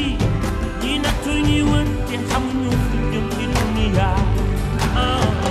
ñi 0.82 0.92
nattu 1.04 1.32
wër 1.70 1.86
te 2.08 2.16
xamuñu 2.28 2.72
fu 2.86 3.05
jëm 3.96 4.16
ci 5.40 5.45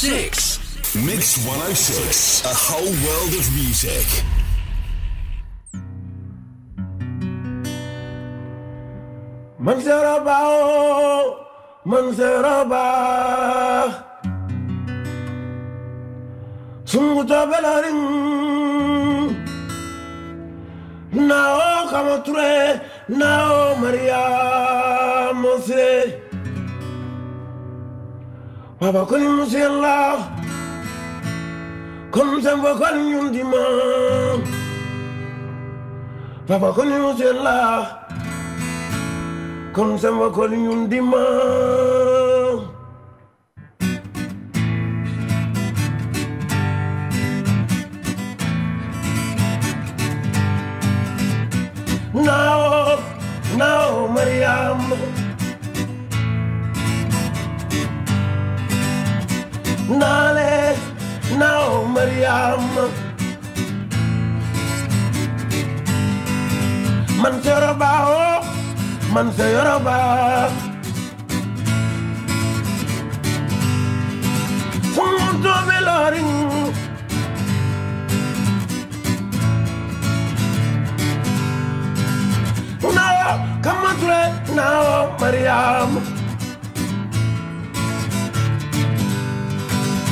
106. 0.00 0.96
Mix 1.04 1.36
106, 1.44 2.42
a 2.46 2.54
whole 2.56 2.88
world 3.04 3.34
of 3.36 3.44
music. 3.52 4.08
man 9.58 9.76
seera 9.84 10.16
baaw 10.24 11.36
man 11.84 12.06
seera 12.16 12.64
baa 12.64 13.92
sungu 16.90 17.22
tobelarin 17.28 18.00
nao 21.28 21.84
kama 21.92 22.16
ture 28.80 28.92
nao 28.92 29.04
mariam 29.04 29.04
sire 29.04 29.04
baba 29.04 29.04
koni 29.06 29.28
musiyalla 29.28 29.96
kon 32.10 32.40
sembo 32.42 32.74
koni 32.80 33.12
yundima 33.12 33.62
baba 36.48 36.72
koni 36.72 36.96
musiyalla 36.98 37.56
kon 39.74 39.98
sembo 39.98 40.30
koni 40.30 40.64
yundima 40.64 41.24
Now, 52.12 52.98
now, 53.56 54.06
Mariam. 54.08 55.19
Nale, 59.90 60.76
now, 61.36 61.84
Mariam. 61.84 62.62
Man 67.20 67.42
se 67.42 67.52
roba, 67.60 67.90
oh, 68.06 69.12
man 69.12 69.32
se 69.32 69.52
roba. 69.52 70.48
Sumunto 74.94 75.54
veloring. 75.66 76.72
Now, 82.94 83.60
come 83.60 83.86
on. 83.86 84.54
Now, 84.54 85.16
Mariam. 85.18 86.19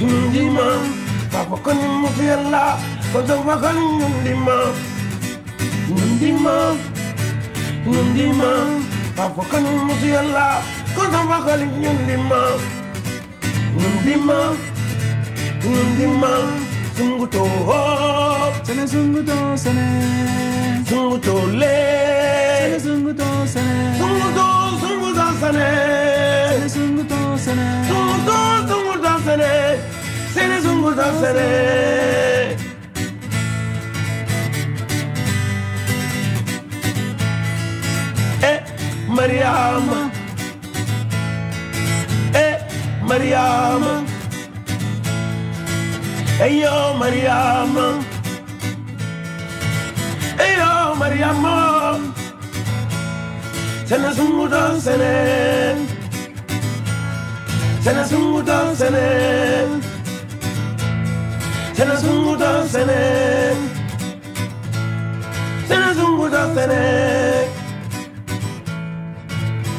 Mariama. 0.00 0.12
Mariama, 0.12 0.66
Mariamo. 0.66 0.66
Eh, 0.66 0.66
Mariama. 0.66 0.66
Afakani 1.36 1.86
mufiyalla. 2.00 2.62
Afakani 2.68 2.68
mufiyalla, 2.68 2.78
kontamfakani 3.12 3.80
nyundima. 3.98 4.56
Nyundima. 5.88 6.76
Nyundima. 7.86 8.50
Afakani 9.18 9.70
mufiyalla, 9.86 10.62
kontamfakani 10.96 11.66
nyundima. 11.80 12.40
Nyundima. 13.76 14.38
Nyundima. 15.64 16.30
Sunguto 16.96 17.44
ho. 17.44 18.52
Sene 18.64 18.86
sunguto 18.88 19.56
sene. 19.56 19.86
Sunguto 20.88 21.46
le. 21.60 21.76
Sene 22.60 22.80
sunguto 22.80 23.24
sene. 23.46 23.98
Sunguto, 23.98 24.46
sunguto 24.80 25.24
sene. 25.40 25.68
Sene 26.48 26.68
sunguto 26.68 27.16
sene. 27.38 27.66
Sunguto, 27.88 28.36
sunguto 28.68 28.85
sene. 29.26 29.78
Sene 30.32 30.60
sunguto 30.60 31.02
sene. 31.20 32.56
Eh, 38.50 38.60
Mariam. 39.08 39.86
Eh, 42.34 42.56
Mariam. 43.02 43.82
Eh, 46.44 46.60
yo, 46.60 46.94
Mariam. 47.00 47.76
Eh, 50.38 50.52
yo, 50.58 50.94
Mariam. 50.94 52.14
Sene 54.80 55.95
Sene 57.86 58.04
sunguto 58.04 58.74
Fene. 66.52 67.46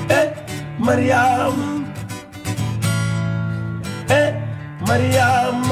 Eh, 0.10 0.34
Mariam. 0.80 1.93
Eh, 4.08 4.32
Mariam. 4.88 5.64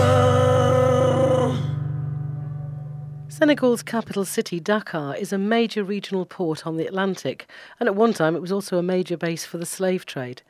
Senegal's 3.29 3.81
capital 3.81 4.25
city, 4.25 4.59
Dakar, 4.59 5.15
is 5.15 5.31
a 5.31 5.37
major 5.37 5.85
regional 5.85 6.25
port 6.25 6.67
on 6.67 6.75
the 6.75 6.85
Atlantic, 6.85 7.47
and 7.79 7.87
at 7.87 7.95
one 7.95 8.11
time 8.11 8.35
it 8.35 8.41
was 8.41 8.51
also 8.51 8.77
a 8.77 8.83
major 8.83 9.15
base 9.15 9.45
for 9.45 9.57
the 9.57 9.65
slave 9.65 10.05
trade. 10.05 10.41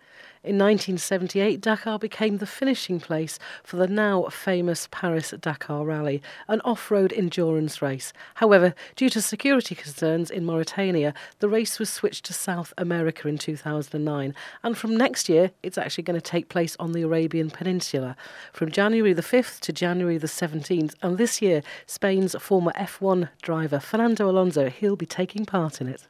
In 0.45 0.59
1978, 0.59 1.59
Dakar 1.59 1.97
became 1.97 2.37
the 2.37 2.45
finishing 2.45 2.99
place 2.99 3.39
for 3.63 3.77
the 3.77 3.87
now 3.87 4.25
famous 4.25 4.87
Paris 4.91 5.33
Dakar 5.41 5.83
Rally, 5.83 6.21
an 6.47 6.61
off 6.61 6.91
road 6.91 7.11
endurance 7.11 7.81
race. 7.81 8.13
However, 8.35 8.75
due 8.95 9.09
to 9.09 9.23
security 9.23 9.73
concerns 9.73 10.29
in 10.29 10.45
Mauritania, 10.45 11.15
the 11.39 11.49
race 11.49 11.79
was 11.79 11.89
switched 11.89 12.25
to 12.25 12.33
South 12.33 12.75
America 12.77 13.27
in 13.27 13.39
2009. 13.39 14.35
And 14.61 14.77
from 14.77 14.95
next 14.95 15.29
year, 15.29 15.49
it's 15.63 15.79
actually 15.79 16.03
going 16.03 16.21
to 16.21 16.21
take 16.21 16.47
place 16.47 16.75
on 16.79 16.91
the 16.91 17.01
Arabian 17.01 17.49
Peninsula 17.49 18.15
from 18.53 18.69
January 18.69 19.13
the 19.13 19.23
5th 19.23 19.59
to 19.61 19.73
January 19.73 20.19
the 20.19 20.27
17th. 20.27 20.93
And 21.01 21.17
this 21.17 21.41
year, 21.41 21.63
Spain's 21.87 22.35
former 22.39 22.71
F1 22.73 23.29
driver, 23.41 23.79
Fernando 23.79 24.29
Alonso, 24.29 24.69
he'll 24.69 24.95
be 24.95 25.07
taking 25.07 25.47
part 25.47 25.81
in 25.81 25.87
it. 25.87 26.05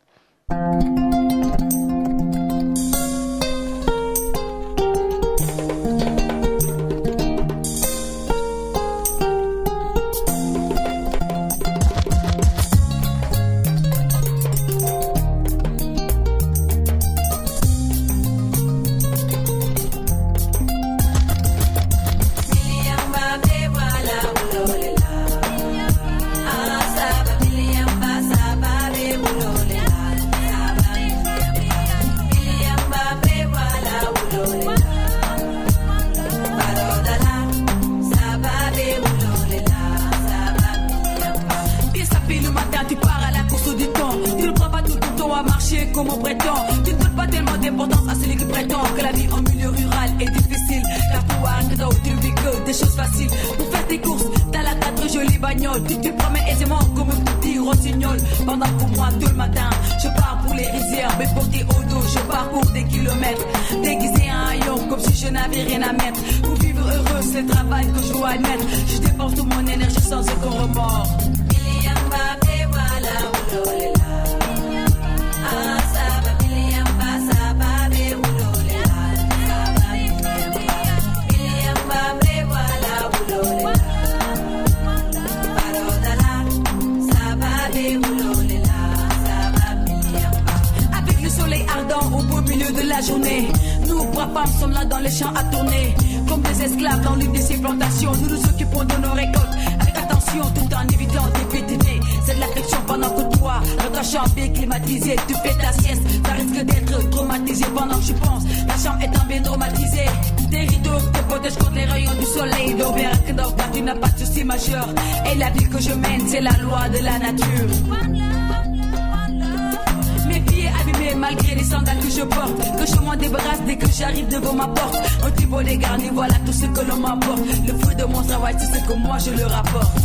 Que 122.15 122.85
je 122.85 123.01
m'en 123.01 123.15
débarrasse 123.17 123.59
dès 123.67 123.75
que 123.75 123.87
j'arrive 123.91 124.29
devant 124.29 124.53
ma 124.53 124.67
porte. 124.67 124.95
Un 125.21 125.31
petit 125.31 125.45
beau 125.45 125.61
dégarni, 125.61 126.09
voilà 126.13 126.35
tout 126.45 126.53
ce 126.53 126.65
que 126.65 126.89
l'on 126.89 126.95
m'apporte. 126.95 127.41
Le 127.67 127.73
fruit 127.73 127.95
de 127.95 128.05
mon 128.05 128.23
travail, 128.23 128.55
c'est 128.57 128.79
ce 128.79 128.85
que 128.87 128.93
moi 128.93 129.17
je 129.17 129.31
le 129.31 129.45
rapporte. 129.45 130.04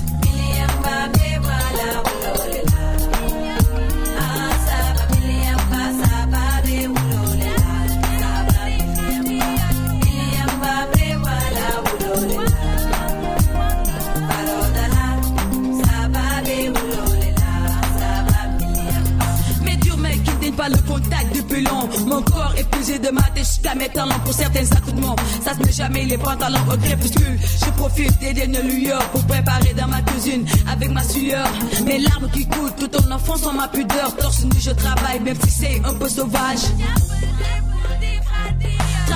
Mon 22.20 22.52
épuisé 22.54 22.98
de 22.98 23.08
ma 23.10 23.22
tête 23.22 23.44
jusqu'à 23.44 23.74
mes 23.74 23.88
talents 23.88 24.18
Pour 24.24 24.34
certains 24.34 24.70
accoutrements 24.76 25.16
Ça 25.42 25.54
se 25.54 25.58
met 25.60 25.72
jamais 25.72 26.04
les 26.04 26.18
pantalons 26.18 26.58
au 26.70 26.76
crépuscule. 26.76 27.38
Je 27.64 27.70
profite 27.70 28.18
des 28.18 28.34
dernières 28.34 28.64
lueurs 28.64 29.08
Pour 29.10 29.24
préparer 29.26 29.72
dans 29.74 29.88
ma 29.88 30.02
cuisine 30.02 30.44
Avec 30.70 30.90
ma 30.90 31.02
sueur. 31.02 31.46
Mes 31.86 31.98
larmes 31.98 32.28
qui 32.32 32.46
coulent 32.46 32.74
tout 32.78 32.90
en 32.96 33.10
enfonçant 33.12 33.52
ma 33.54 33.68
pudeur. 33.68 34.14
Torse 34.16 34.44
nu 34.44 34.60
je 34.60 34.70
travaille 34.70 35.20
même 35.20 35.36
si 35.44 35.50
c'est 35.50 35.80
un 35.84 35.94
peu 35.94 36.08
sauvage 36.08 36.64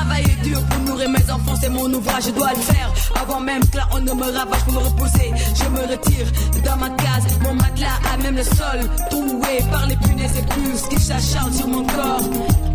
Travailler 0.05 0.37
dur 0.43 0.61
pour 0.67 0.81
nourrir 0.81 1.09
mes 1.09 1.31
enfants, 1.31 1.55
c'est 1.59 1.71
mon 1.71 1.91
ouvrage, 1.93 2.25
je 2.27 2.31
dois 2.31 2.51
le 2.51 2.61
faire. 2.61 2.93
Avant 3.21 3.41
même 3.41 3.65
que 3.67 3.79
là 3.79 3.89
on 3.93 4.01
ne 4.01 4.13
me 4.13 4.25
ravage 4.25 4.65
pour 4.65 4.75
me 4.75 4.79
reposer, 4.81 5.33
je 5.55 5.65
me 5.71 5.81
retire 5.81 6.27
dans 6.63 6.77
ma 6.77 6.91
case. 6.91 7.39
Mon 7.43 7.55
matelas 7.55 7.99
a 8.13 8.17
même 8.19 8.37
le 8.37 8.45
sol, 8.45 8.81
troué 9.11 9.63
par 9.71 9.87
les 9.87 9.97
punaises 9.97 10.37
et 10.37 10.43
puces 10.43 10.89
qui 10.91 11.01
s'acharnent 11.01 11.55
sur 11.55 11.69
mon 11.69 11.85
corps 11.87 12.21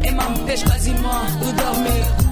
et 0.04 0.12
m'empêchent 0.12 0.66
quasiment 0.66 1.22
de 1.40 1.62
dormir. 1.62 2.29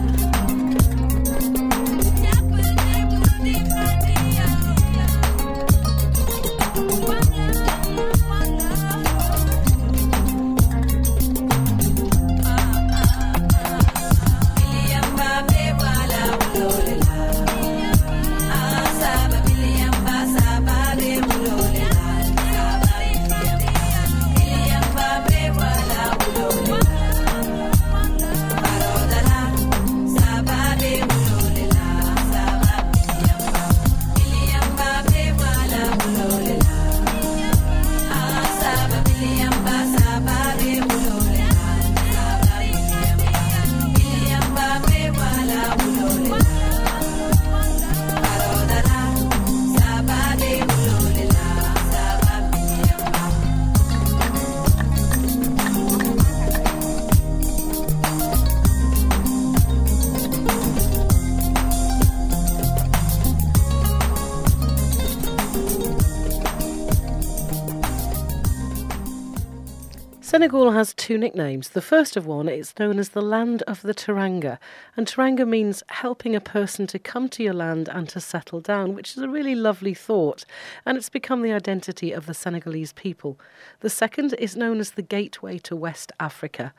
Senegal 70.38 70.70
has 70.70 70.94
two 70.94 71.18
nicknames. 71.18 71.70
The 71.70 71.82
first 71.82 72.16
of 72.16 72.28
one 72.28 72.48
is 72.48 72.78
known 72.78 73.00
as 73.00 73.10
the 73.10 73.24
land 73.24 73.64
of 73.64 73.82
the 73.82 73.96
Teranga, 73.96 74.60
and 74.96 75.08
Teranga 75.08 75.48
means 75.48 75.82
helping 75.90 76.36
a 76.36 76.40
person 76.40 76.86
to 76.88 77.00
come 77.00 77.28
to 77.30 77.42
your 77.42 77.56
land 77.56 77.90
and 77.90 78.08
to 78.10 78.20
settle 78.20 78.62
down, 78.62 78.94
which 78.94 79.18
is 79.18 79.24
a 79.24 79.28
really 79.28 79.56
lovely 79.56 79.96
thought, 79.96 80.46
and 80.86 80.96
it's 80.96 81.10
become 81.10 81.42
the 81.42 81.52
identity 81.52 82.12
of 82.12 82.28
the 82.28 82.36
Senegalese 82.36 82.94
people. 82.94 83.40
The 83.80 83.90
second 83.90 84.34
is 84.34 84.56
known 84.56 84.80
as 84.80 84.92
the 84.92 85.02
gateway 85.02 85.58
to 85.58 85.76
West 85.76 86.12
Africa. 86.20 86.72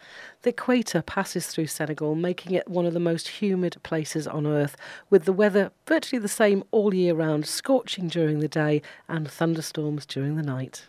The 0.42 0.50
equator 0.50 1.02
passes 1.02 1.48
through 1.48 1.66
Senegal, 1.66 2.14
making 2.14 2.52
it 2.52 2.68
one 2.68 2.86
of 2.86 2.94
the 2.94 3.00
most 3.00 3.26
humid 3.26 3.76
places 3.82 4.28
on 4.28 4.46
earth, 4.46 4.76
with 5.10 5.24
the 5.24 5.32
weather 5.32 5.72
virtually 5.84 6.20
the 6.20 6.28
same 6.28 6.62
all 6.70 6.94
year 6.94 7.12
round, 7.12 7.44
scorching 7.44 8.06
during 8.06 8.38
the 8.38 8.46
day 8.46 8.82
and 9.08 9.28
thunderstorms 9.28 10.06
during 10.06 10.36
the 10.36 10.44
night. 10.44 10.84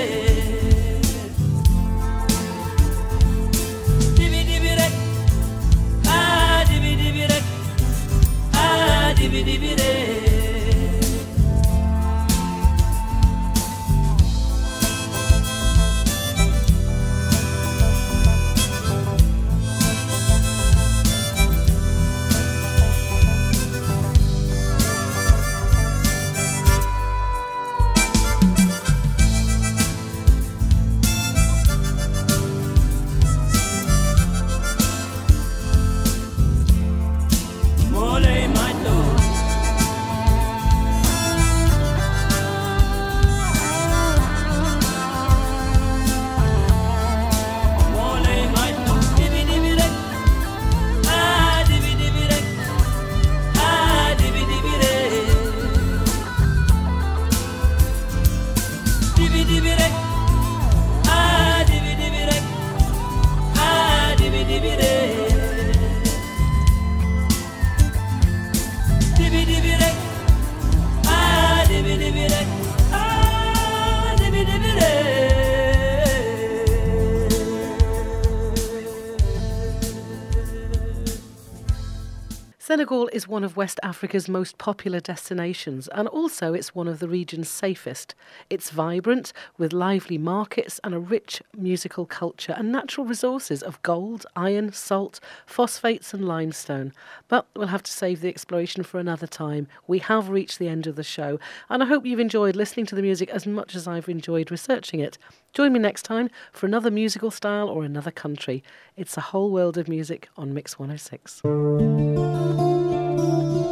is 83.11 83.27
one 83.27 83.43
of 83.43 83.57
West 83.57 83.79
Africa's 83.83 84.29
most 84.29 84.57
popular 84.57 84.99
destinations 84.99 85.87
and 85.89 86.07
also 86.07 86.53
it's 86.53 86.73
one 86.73 86.87
of 86.87 86.99
the 86.99 87.07
region's 87.07 87.49
safest. 87.49 88.15
It's 88.49 88.69
vibrant 88.69 89.33
with 89.57 89.73
lively 89.73 90.17
markets 90.17 90.79
and 90.83 90.93
a 90.93 90.99
rich 90.99 91.41
musical 91.55 92.05
culture 92.05 92.53
and 92.57 92.71
natural 92.71 93.05
resources 93.05 93.61
of 93.61 93.81
gold, 93.83 94.25
iron, 94.35 94.71
salt, 94.71 95.19
phosphates 95.45 96.13
and 96.13 96.27
limestone. 96.27 96.93
But 97.27 97.47
we'll 97.55 97.67
have 97.67 97.83
to 97.83 97.91
save 97.91 98.21
the 98.21 98.29
exploration 98.29 98.83
for 98.83 98.99
another 98.99 99.27
time. 99.27 99.67
We 99.87 99.99
have 99.99 100.29
reached 100.29 100.59
the 100.59 100.69
end 100.69 100.87
of 100.87 100.95
the 100.95 101.03
show 101.03 101.39
and 101.69 101.83
I 101.83 101.87
hope 101.87 102.05
you've 102.05 102.19
enjoyed 102.19 102.55
listening 102.55 102.85
to 102.87 102.95
the 102.95 103.01
music 103.01 103.29
as 103.29 103.45
much 103.45 103.75
as 103.75 103.87
I've 103.87 104.09
enjoyed 104.09 104.51
researching 104.51 104.99
it. 104.99 105.17
Join 105.53 105.73
me 105.73 105.79
next 105.79 106.03
time 106.03 106.29
for 106.51 106.65
another 106.65 106.89
musical 106.89 107.31
style 107.31 107.67
or 107.67 107.83
another 107.83 108.11
country. 108.11 108.63
It's 108.95 109.17
a 109.17 109.21
whole 109.21 109.51
world 109.51 109.77
of 109.77 109.87
music 109.89 110.29
on 110.37 110.53
Mix 110.53 110.79
106. 110.79 111.41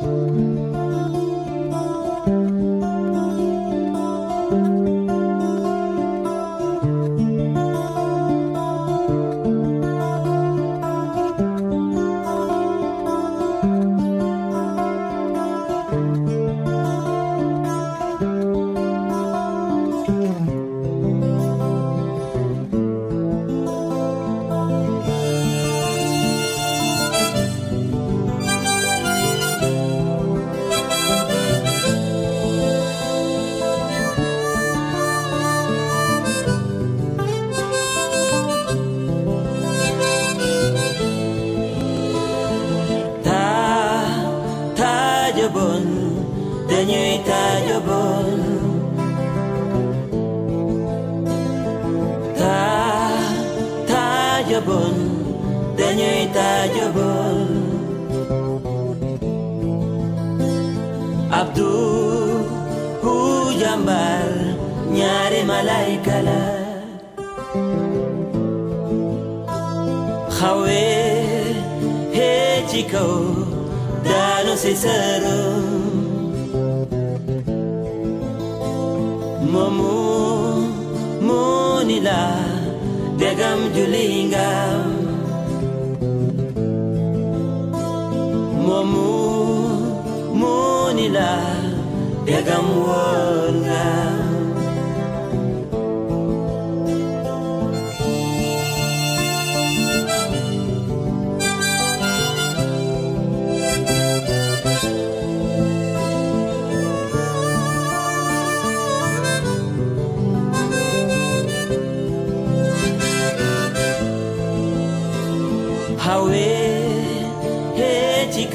Ta 0.01 0.58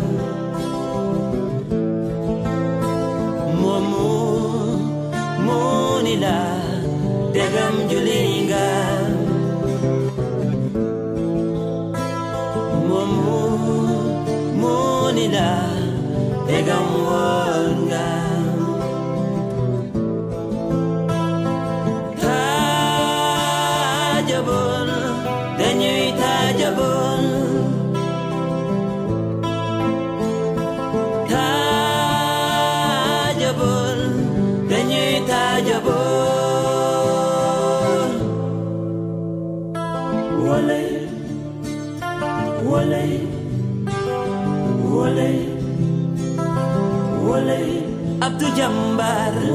moomu 3.61 4.07
moo 5.45 5.99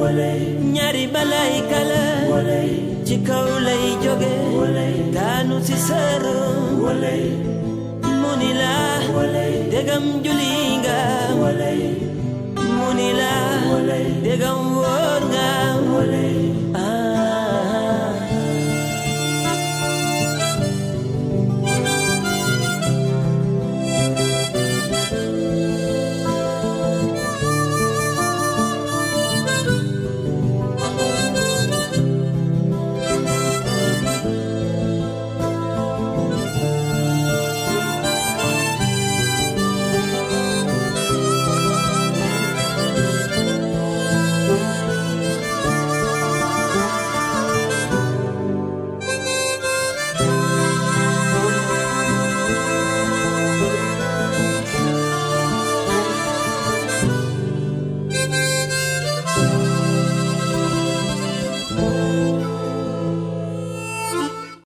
walay 0.01 0.41
ñaari 0.75 1.05
balay 1.15 1.55
kala. 1.71 2.03
Ci 3.07 3.17
kaw 3.27 3.47
lay 3.67 3.85
jóge 4.03 4.33
daanu 5.15 5.57
si 5.67 5.77
sër 5.87 6.25
mu 8.21 8.31
ni 8.41 8.51
la 8.61 8.75
dégam 9.73 10.05
juli 10.25 10.74